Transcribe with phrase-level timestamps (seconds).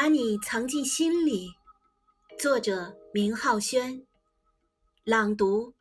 [0.00, 1.50] 把你藏进心里。
[2.38, 4.06] 作者：明浩轩。
[5.02, 5.74] 朗读：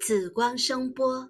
[0.00, 1.28] 紫光声波。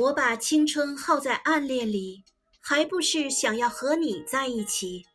[0.00, 2.24] 我把青春耗在暗恋里，
[2.60, 5.06] 还不是想要和你在一起？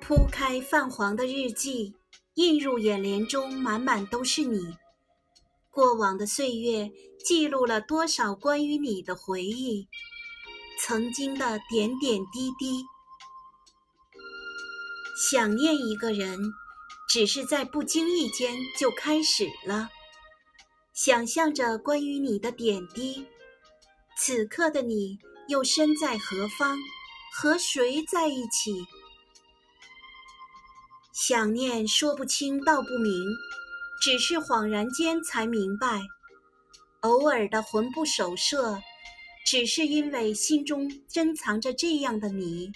[0.00, 1.94] 铺开泛黄的日记，
[2.34, 4.76] 映入眼帘中满满都是你。
[5.78, 6.90] 过往的岁月，
[7.24, 9.86] 记录了多少关于你的回忆？
[10.80, 12.84] 曾经的点点滴滴。
[15.30, 16.36] 想念一个人，
[17.08, 19.88] 只是在不经意间就开始了。
[20.92, 23.24] 想象着关于你的点滴，
[24.16, 26.76] 此刻的你又身在何方，
[27.32, 28.84] 和谁在一起？
[31.12, 33.12] 想念说不清道不明。
[34.00, 36.02] 只是恍然间才明白，
[37.00, 38.80] 偶尔的魂不守舍，
[39.44, 42.72] 只是因为心中珍藏着这样的你，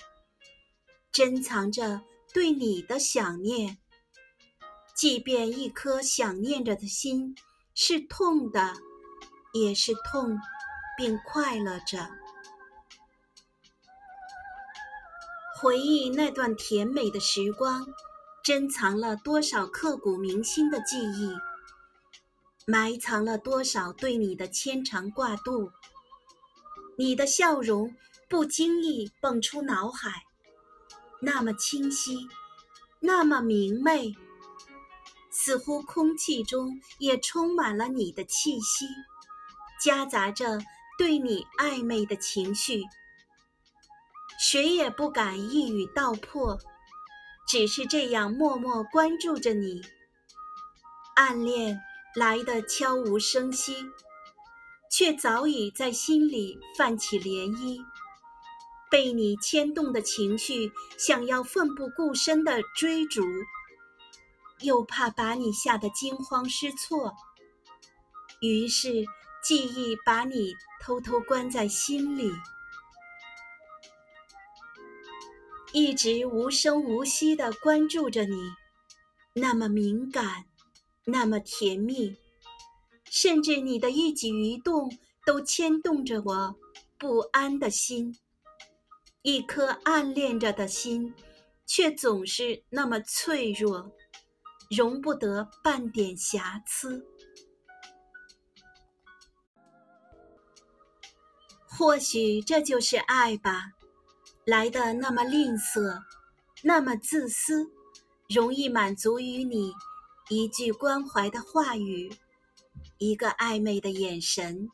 [1.12, 2.02] 珍藏着
[2.34, 3.78] 对你的想念。
[4.94, 7.34] 即便一颗想念着的心
[7.74, 8.74] 是痛的，
[9.54, 10.38] 也是痛，
[10.98, 12.10] 并快乐着。
[15.60, 17.86] 回忆那段甜美的时光。
[18.42, 21.32] 珍藏了多少刻骨铭心的记忆，
[22.66, 25.70] 埋藏了多少对你的牵肠挂肚。
[26.98, 27.94] 你的笑容
[28.28, 30.24] 不经意蹦出脑海，
[31.20, 32.28] 那么清晰，
[32.98, 34.16] 那么明媚，
[35.30, 38.86] 似乎空气中也充满了你的气息，
[39.80, 40.58] 夹杂着
[40.98, 42.82] 对你暧昧的情绪。
[44.40, 46.58] 谁也不敢一语道破。
[47.46, 49.82] 只是这样默默关注着你，
[51.16, 51.80] 暗恋
[52.14, 53.90] 来得悄无声息，
[54.90, 57.84] 却早已在心里泛起涟漪。
[58.90, 63.22] 被你牵动的情绪，想要奋不顾身的追逐，
[64.60, 67.14] 又怕把你吓得惊慌失措，
[68.40, 69.06] 于是
[69.42, 72.30] 记忆把你偷偷关在心里。
[75.72, 78.36] 一直无声无息地关注着你，
[79.34, 80.44] 那么敏感，
[81.06, 82.14] 那么甜蜜，
[83.10, 84.90] 甚至你的一举一动
[85.24, 86.54] 都牵动着我
[86.98, 88.14] 不安的心。
[89.22, 91.14] 一颗暗恋着的心，
[91.64, 93.90] 却总是那么脆弱，
[94.76, 97.06] 容不得半点瑕疵。
[101.66, 103.72] 或许这就是爱吧。
[104.44, 106.02] 来的那么吝啬，
[106.62, 107.70] 那么自私，
[108.28, 109.72] 容易满足于你
[110.28, 112.12] 一句关怀的话语，
[112.98, 114.68] 一个暧昧的眼神，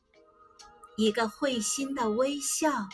[0.96, 2.88] 一个会心的微笑。